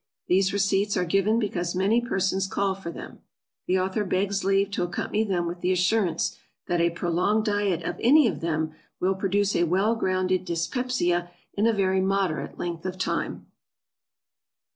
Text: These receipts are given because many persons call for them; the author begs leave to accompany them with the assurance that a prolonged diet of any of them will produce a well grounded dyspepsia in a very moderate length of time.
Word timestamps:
These 0.25 0.51
receipts 0.51 0.97
are 0.97 1.05
given 1.05 1.37
because 1.37 1.75
many 1.75 2.01
persons 2.01 2.47
call 2.47 2.73
for 2.73 2.89
them; 2.89 3.19
the 3.67 3.77
author 3.77 4.03
begs 4.03 4.43
leave 4.43 4.71
to 4.71 4.81
accompany 4.81 5.23
them 5.23 5.45
with 5.45 5.61
the 5.61 5.71
assurance 5.71 6.39
that 6.65 6.81
a 6.81 6.89
prolonged 6.89 7.45
diet 7.45 7.83
of 7.83 7.97
any 7.99 8.25
of 8.25 8.41
them 8.41 8.73
will 8.99 9.13
produce 9.13 9.55
a 9.55 9.65
well 9.65 9.93
grounded 9.93 10.43
dyspepsia 10.43 11.29
in 11.53 11.67
a 11.67 11.71
very 11.71 12.01
moderate 12.01 12.57
length 12.57 12.83
of 12.83 12.97
time. 12.97 13.45